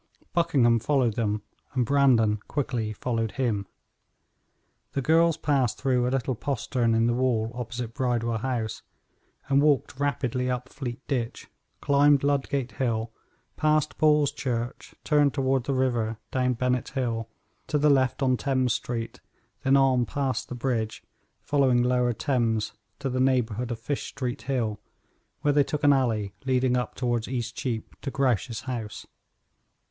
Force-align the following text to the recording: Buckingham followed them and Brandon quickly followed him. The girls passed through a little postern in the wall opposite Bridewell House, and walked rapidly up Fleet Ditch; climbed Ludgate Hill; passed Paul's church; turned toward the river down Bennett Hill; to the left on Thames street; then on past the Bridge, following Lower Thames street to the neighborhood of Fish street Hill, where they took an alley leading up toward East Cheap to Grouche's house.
Buckingham 0.33 0.79
followed 0.79 1.13
them 1.13 1.43
and 1.75 1.85
Brandon 1.85 2.37
quickly 2.47 2.91
followed 2.91 3.33
him. 3.33 3.67
The 4.93 5.01
girls 5.03 5.37
passed 5.37 5.79
through 5.79 6.07
a 6.07 6.09
little 6.09 6.33
postern 6.33 6.95
in 6.95 7.05
the 7.05 7.13
wall 7.13 7.51
opposite 7.53 7.93
Bridewell 7.93 8.39
House, 8.39 8.81
and 9.47 9.61
walked 9.61 9.99
rapidly 9.99 10.49
up 10.49 10.69
Fleet 10.69 11.07
Ditch; 11.07 11.49
climbed 11.81 12.23
Ludgate 12.23 12.71
Hill; 12.71 13.11
passed 13.57 13.99
Paul's 13.99 14.31
church; 14.31 14.95
turned 15.03 15.35
toward 15.35 15.65
the 15.65 15.73
river 15.75 16.17
down 16.31 16.53
Bennett 16.53 16.89
Hill; 16.89 17.29
to 17.67 17.77
the 17.77 17.91
left 17.91 18.23
on 18.23 18.37
Thames 18.37 18.73
street; 18.73 19.19
then 19.63 19.77
on 19.77 20.07
past 20.07 20.49
the 20.49 20.55
Bridge, 20.55 21.03
following 21.43 21.83
Lower 21.83 22.11
Thames 22.13 22.63
street 22.65 22.79
to 22.97 23.09
the 23.11 23.19
neighborhood 23.19 23.69
of 23.69 23.77
Fish 23.79 24.07
street 24.07 24.41
Hill, 24.41 24.81
where 25.41 25.53
they 25.53 25.63
took 25.63 25.83
an 25.83 25.93
alley 25.93 26.33
leading 26.43 26.75
up 26.75 26.95
toward 26.95 27.27
East 27.27 27.55
Cheap 27.55 27.95
to 28.01 28.09
Grouche's 28.09 28.61
house. 28.61 29.05